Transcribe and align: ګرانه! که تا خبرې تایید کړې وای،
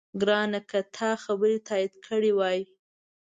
ګرانه! 0.21 0.59
که 0.69 0.79
تا 0.95 1.09
خبرې 1.23 1.57
تایید 1.67 1.93
کړې 2.05 2.31
وای، 2.37 2.59